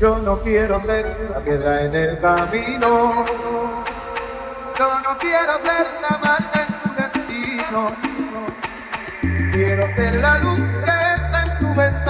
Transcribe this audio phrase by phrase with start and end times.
[0.00, 3.22] Yo no quiero ser la piedra en el camino.
[4.78, 7.90] Yo no quiero ser la marca en tu destino.
[9.52, 12.09] Quiero ser la luz que está en tu ventana.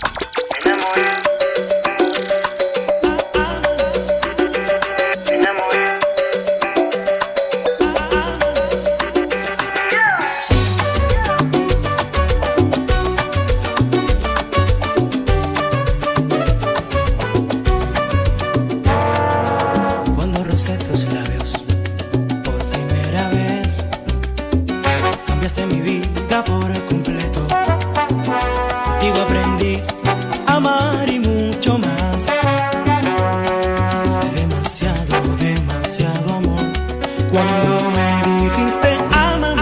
[37.31, 39.55] Cuando me dijiste, ama,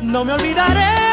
[0.00, 1.07] no me olvidaré.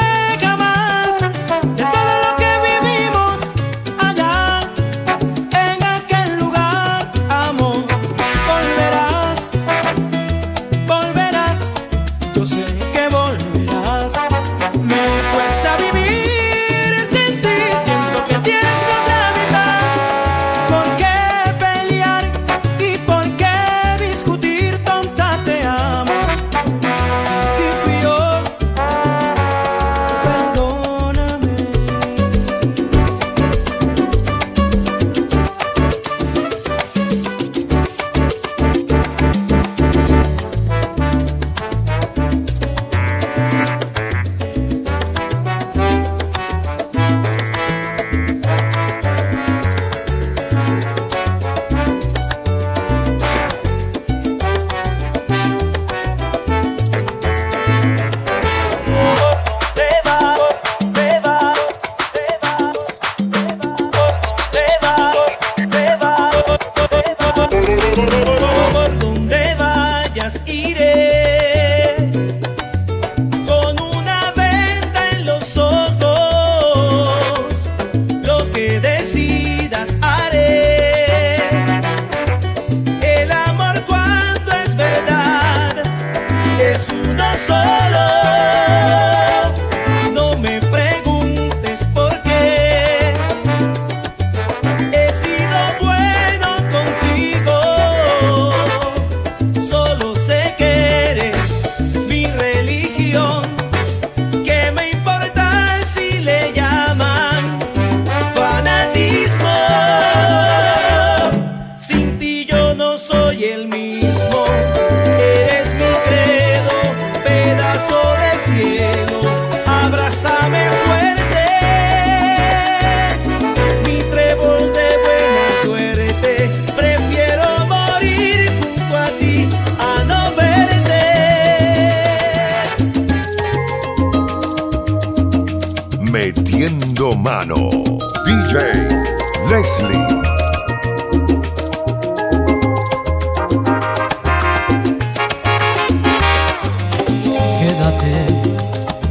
[139.55, 139.85] Quédate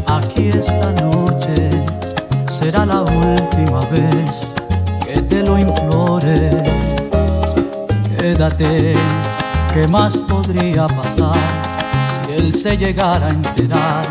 [0.06, 1.70] aquí esta noche,
[2.50, 4.46] será la última vez
[5.06, 6.50] que te lo implore.
[8.18, 8.92] Quédate,
[9.72, 11.38] ¿qué más podría pasar
[12.04, 14.06] si él se llegara a enterar?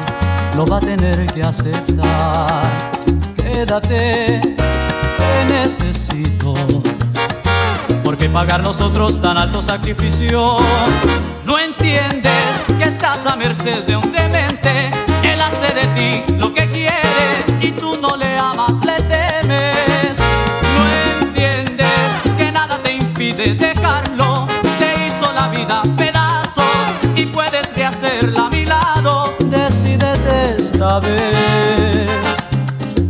[0.57, 2.71] Lo va a tener que aceptar.
[3.35, 4.39] Quédate,
[5.47, 6.53] necesito.
[8.03, 10.57] Porque pagar nosotros tan alto sacrificio
[11.45, 14.91] No entiendes que estás a merced de un demente.
[15.23, 20.19] Él hace de ti lo que quiere Y tú no le amas, le temes.
[20.75, 21.87] No entiendes
[22.37, 24.47] que nada te impide dejarlo.
[24.79, 26.65] Te hizo la vida pedazos
[27.15, 29.33] Y puedes rehacerla a mi lado.
[29.45, 32.09] Decídete esta vez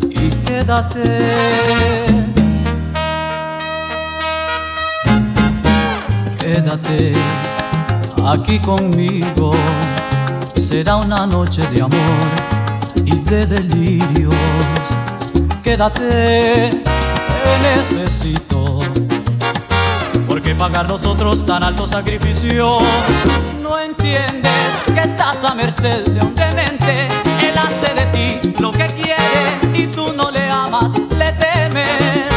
[0.09, 2.02] Y quédate
[6.63, 7.11] Quédate
[8.25, 9.51] aquí conmigo,
[10.55, 12.23] será una noche de amor
[13.03, 14.33] y de delirios.
[15.61, 18.79] Quédate, te necesito,
[20.25, 22.77] porque pagar nosotros tan alto sacrificio.
[23.61, 27.09] No entiendes que estás a merced de un demente,
[27.41, 32.31] él hace de ti lo que quiere y tú no le amas, le temes.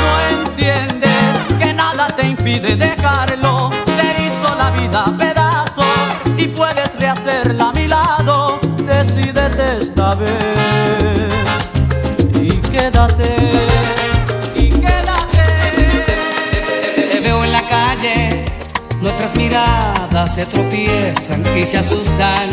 [0.00, 3.33] No entiendes que nada te impide dejarlo.
[4.94, 5.84] A pedazos
[6.38, 8.60] y puedes rehacerla a mi lado.
[8.86, 10.30] Decídete esta vez
[12.40, 13.34] y quédate.
[14.56, 15.44] Y quédate.
[17.12, 18.44] Te veo en la calle,
[19.00, 22.50] nuestras miradas se tropiezan y se asustan.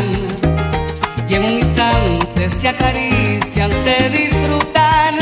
[1.28, 5.14] Y en un instante se acarician, se disfrutan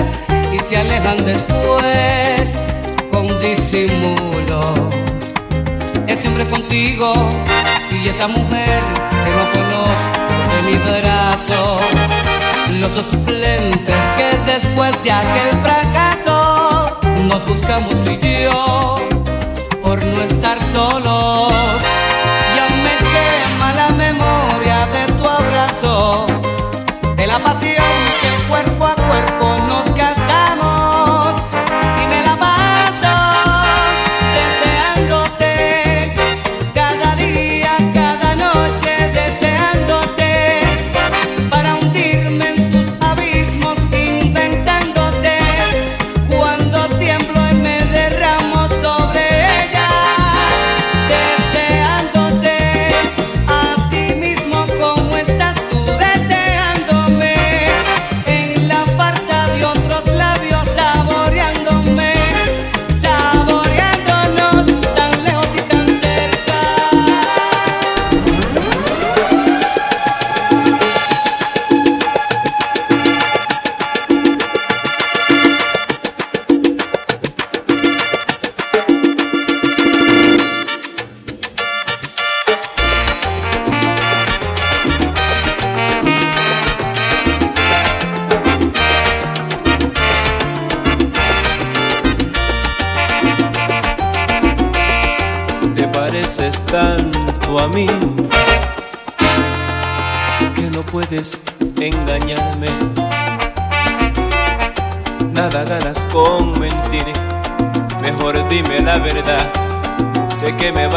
[0.53, 2.57] y se alejan después
[3.11, 5.10] con disimulo.
[6.11, 7.13] Es siempre contigo
[7.93, 8.81] y esa mujer
[9.25, 10.19] que no conozco
[10.57, 11.79] de mi brazo.
[12.81, 16.99] Los dos suplentes que después de aquel fracaso
[17.29, 17.95] nos buscamos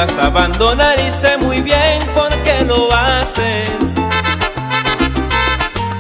[0.05, 3.69] vas abandonar y sé muy bien por qué lo haces.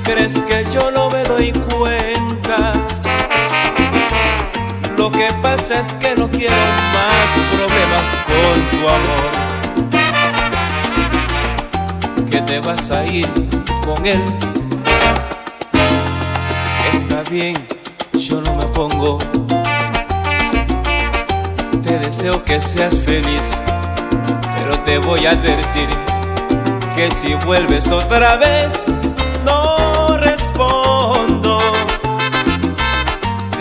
[0.03, 2.73] ¿Crees que yo no me doy cuenta?
[4.97, 6.55] Lo que pasa es que no quiero
[6.95, 9.31] más problemas con tu amor.
[12.29, 13.29] Que te vas a ir
[13.85, 14.23] con él.
[16.93, 17.55] Está bien,
[18.17, 19.17] yo no me pongo.
[21.83, 23.43] Te deseo que seas feliz,
[24.63, 25.89] pero te voy a advertir
[26.95, 28.71] que si vuelves otra vez,
[29.43, 31.59] no respondo.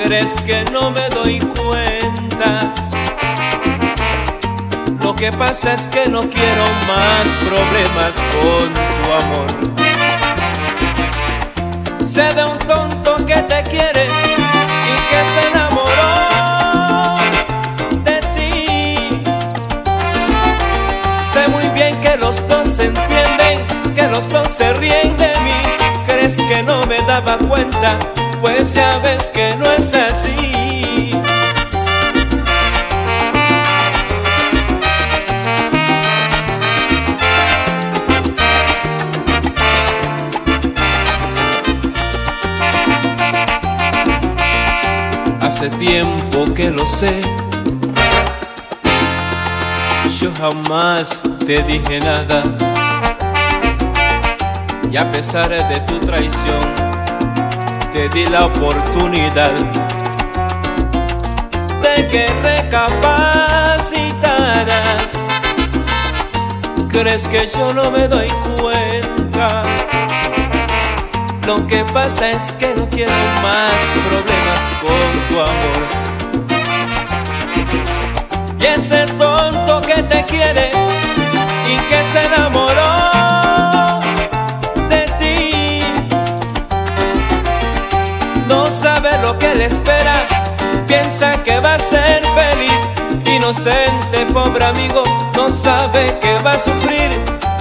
[0.05, 2.73] ¿Crees que no me doy cuenta?
[5.03, 9.49] Lo que pasa es que no quiero más problemas con tu amor.
[12.07, 14.22] Sé de un tonto que te quiere
[24.23, 25.53] entienden, que los dos se ríen de mí.
[26.07, 27.99] ¿Crees que no me daba cuenta
[28.43, 31.13] pues ya ves que no es así.
[45.41, 47.21] Hace tiempo que lo sé.
[50.21, 52.43] Yo jamás te dije nada.
[54.93, 56.75] Y a pesar de tu traición,
[57.95, 59.51] te di la oportunidad
[61.83, 65.13] de que recapacitaras.
[66.91, 68.29] ¿Crees que yo no me doy
[68.61, 69.63] cuenta?
[71.47, 73.73] Lo que pasa es que no quiero más
[74.11, 75.83] problemas con tu amor.
[78.61, 80.71] Y ese tonto que te quiere
[81.67, 83.42] y que se enamoró
[89.53, 90.27] que le espera,
[90.87, 92.89] piensa que va a ser feliz.
[93.27, 95.03] Inocente, pobre amigo,
[95.37, 97.11] no sabe que va a sufrir.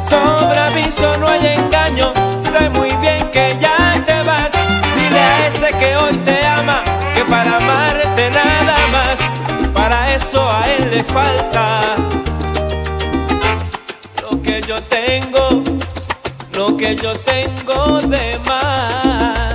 [0.03, 2.13] Sobre aviso no hay engaño,
[2.51, 4.51] sé muy bien que ya te vas.
[4.95, 6.83] Dile a ese que hoy te ama,
[7.13, 9.19] que para amarte nada más,
[9.74, 11.95] para eso a él le falta.
[14.21, 15.63] Lo que yo tengo,
[16.53, 19.50] lo que yo tengo de más.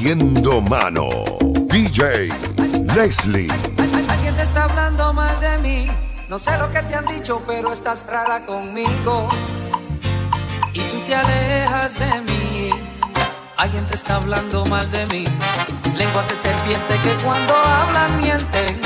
[0.00, 1.10] Metiendo mano.
[1.68, 2.30] DJ
[2.96, 3.48] Leslie.
[4.08, 5.90] Alguien te está hablando mal de mí.
[6.26, 9.28] No sé lo que te han dicho, pero estás rara conmigo.
[10.72, 12.70] Y tú te alejas de mí.
[13.58, 15.24] Alguien te está hablando mal de mí.
[15.94, 18.80] Lenguas de serpiente que cuando hablan mienten.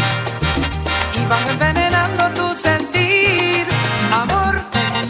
[1.14, 3.68] Y van envenenando tu sentir.
[4.12, 4.43] Amor,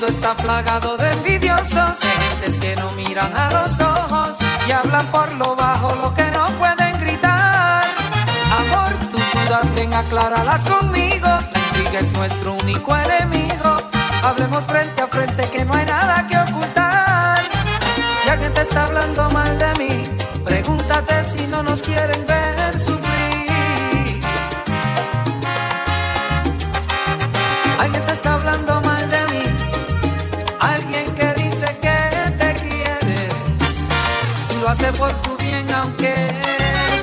[0.06, 1.98] está plagado de envidiosos.
[2.00, 4.38] Gentes que no miran a los ojos.
[4.68, 7.84] Y hablan por lo bajo lo que no pueden gritar.
[8.60, 11.26] Amor, tus dudas ven acláralas conmigo.
[11.26, 13.76] La intriga es nuestro único enemigo.
[14.22, 17.40] Hablemos frente a frente que no hay nada que ocultar.
[18.22, 20.02] Si alguien te está hablando mal de mí,
[20.44, 24.24] pregúntate si no nos quieren ver sufrir.
[27.78, 28.73] Alguien te está hablando
[34.74, 36.12] hace por tu bien aunque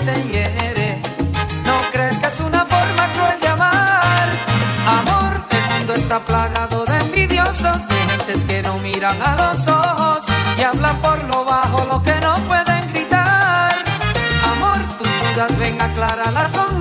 [0.05, 1.01] te hiere.
[1.65, 4.27] No crees que es una forma cruel de amar.
[4.99, 10.25] Amor, el mundo está plagado de envidiosos, de gentes que no miran a los ojos
[10.57, 13.73] y hablan por lo bajo lo que no pueden gritar.
[14.53, 16.80] Amor, tus dudas ven acláralas conmigo.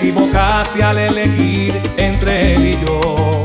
[0.00, 3.44] Te equivocaste al elegir entre él y yo.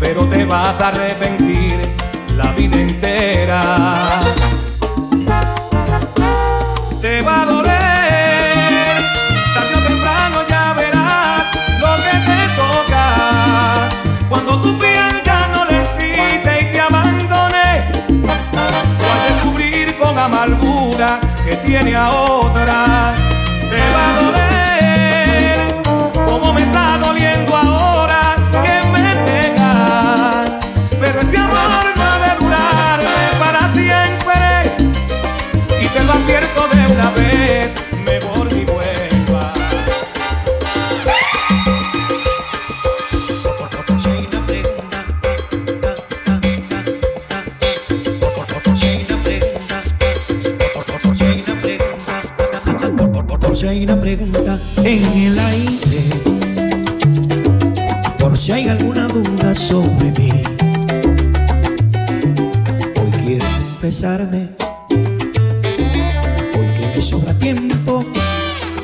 [0.00, 1.76] Pero te vas a arrepentir
[2.34, 3.94] la vida entera.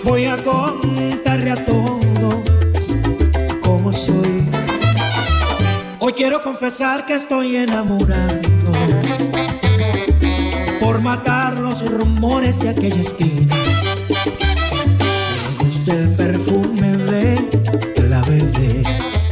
[0.04, 2.96] Voy a contarle a todos
[3.62, 4.48] cómo soy.
[5.98, 8.40] Hoy quiero confesar que estoy enamorado
[10.80, 13.54] por matar los rumores de aquella esquina.
[15.58, 17.48] Me gusta el perfume de
[17.94, 19.30] claveles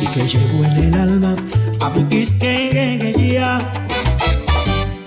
[0.00, 1.36] y que llevo en el alma
[1.80, 3.58] a mi quisqueya.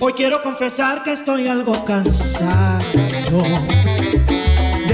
[0.00, 2.78] Hoy quiero confesar que estoy algo cansado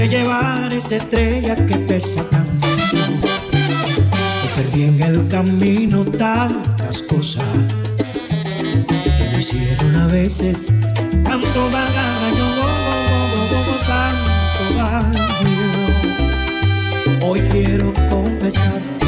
[0.07, 2.67] llevar esa estrella que pesa tanto.
[3.51, 7.43] Que perdí en el camino tantas cosas
[9.17, 10.71] que me hicieron a veces
[11.23, 12.47] tanto daño,
[13.87, 15.69] tanto daño.
[17.21, 19.04] Hoy quiero confesar.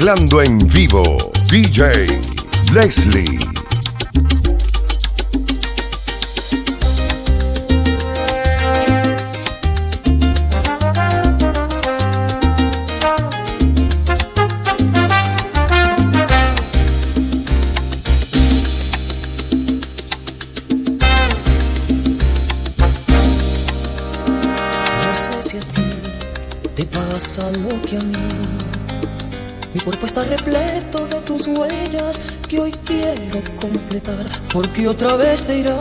[0.00, 1.02] Mezclando en vivo,
[1.50, 2.06] DJ
[2.72, 3.59] Leslie.
[29.72, 34.26] Mi cuerpo está repleto de tus huellas que hoy quiero completar.
[34.52, 35.78] Porque otra vez te irás,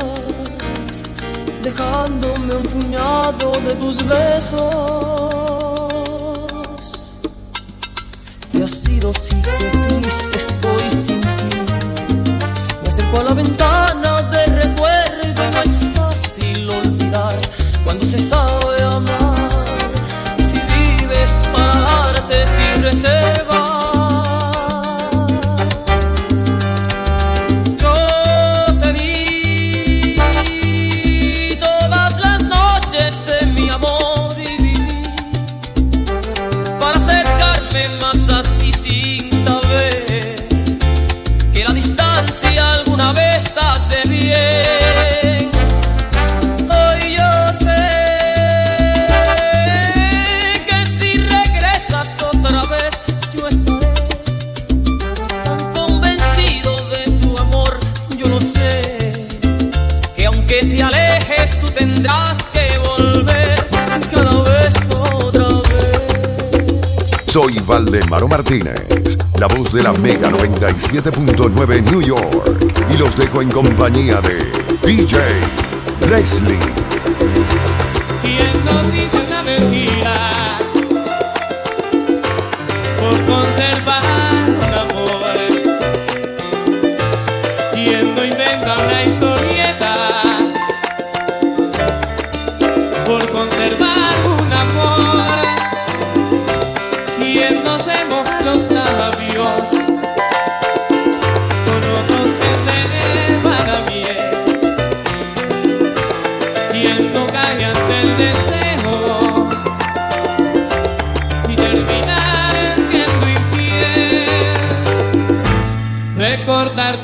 [1.64, 4.60] dejándome un puñado de tus besos.
[8.54, 9.52] Y ha sido sí que
[10.00, 11.58] triste estoy sin ti.
[12.84, 14.09] Me acerco a la ventana
[68.10, 72.74] Amaro Martínez, la voz de la Mega 97.9 New York.
[72.90, 75.20] Y los dejo en compañía de DJ
[76.10, 76.58] Leslie.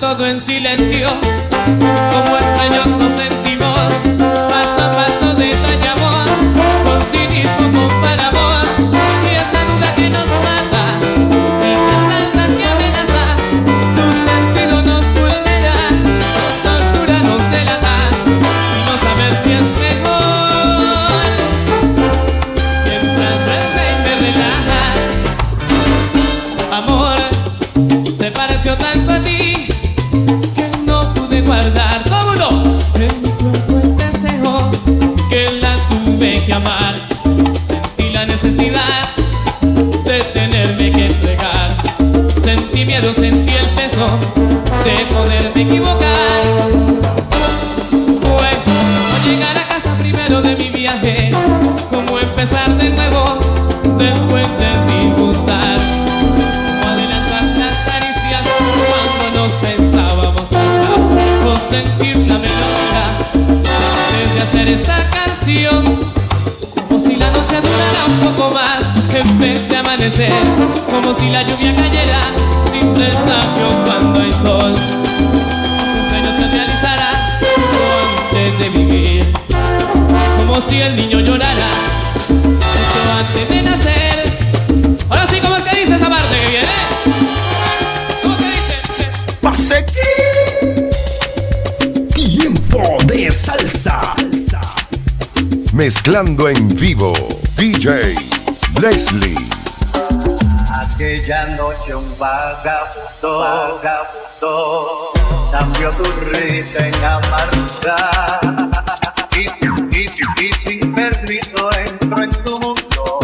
[0.07, 1.07] todo en silencio,
[2.11, 3.04] como extraños.
[95.75, 97.13] mezclando en vivo.
[97.57, 98.15] DJ
[98.81, 99.35] Leslie.
[100.73, 105.11] Aquella noche un vagabundo, vagabundo,
[105.51, 108.39] cambió tu risa en amargura.
[109.37, 109.41] Y,
[109.97, 110.09] y,
[110.41, 113.19] y, sin permiso entró en tu mundo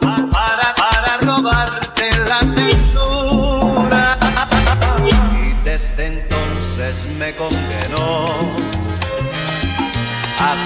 [0.00, 4.16] para, para robarte la ternura.
[5.04, 7.65] Y desde entonces me confundí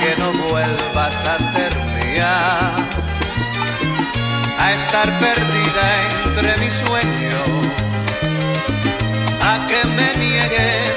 [0.01, 2.73] que no vuelvas a ser mía,
[4.59, 5.87] a estar perdida
[6.25, 7.67] entre mis sueños,
[9.43, 10.90] a que me niegues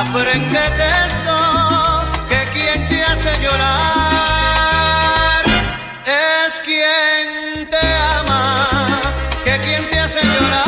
[0.00, 1.36] Aprendete esto,
[2.26, 3.60] que quien te hace llorar
[6.06, 7.86] es quien te
[8.16, 8.66] ama,
[9.44, 10.64] que quien te hace llorar.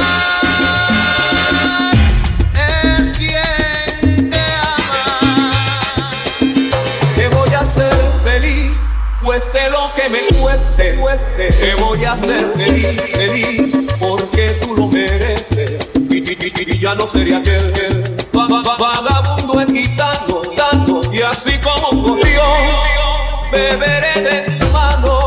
[3.01, 4.43] es quien te
[4.79, 5.51] ama.
[7.17, 8.77] Te voy a hacer feliz,
[9.25, 13.63] Cueste lo que me cueste, cueste, te voy a hacer feliz, feliz,
[13.99, 21.23] porque tú lo mereces, y, ya no sería aquel, aquel vagabundo es gitano, tanto, y
[21.23, 22.21] así como un
[23.51, 25.22] beberé de tu mano.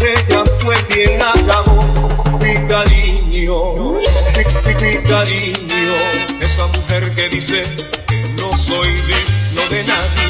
[0.00, 1.82] ella fue quien acabó
[2.40, 4.04] mi cariño, mi,
[4.66, 5.94] mi, mi cariño.
[6.40, 7.62] Esa mujer que dice
[8.06, 10.28] que no soy digno de nadie,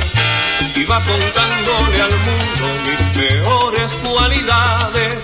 [0.77, 5.17] iba contándole al mundo mis peores cualidades.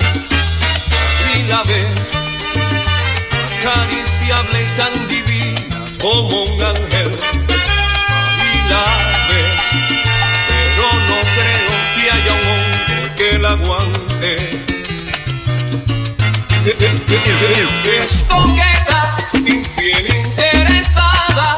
[1.36, 2.12] Y la ves,
[3.60, 6.99] acariciable y tan divina como un ángel
[13.50, 14.36] aguante.
[17.84, 21.56] Es coqueta, infiel interesada.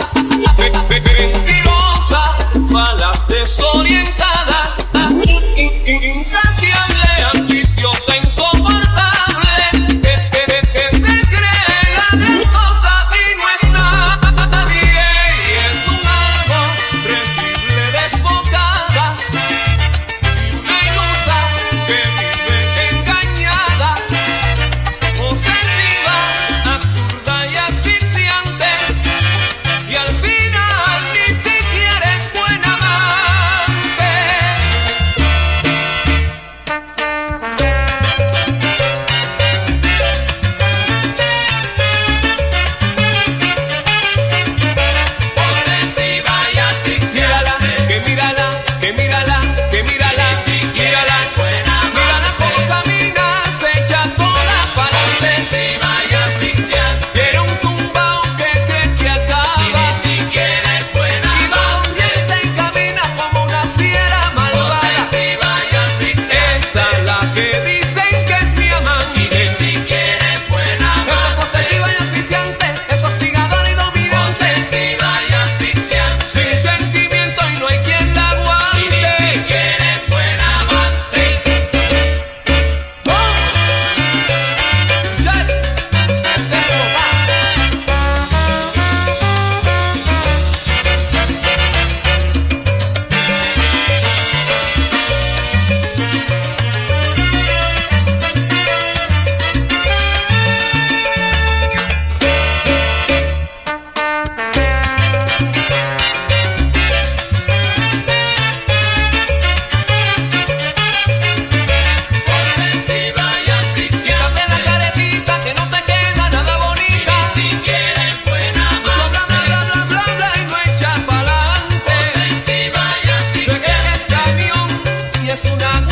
[125.45, 125.92] es una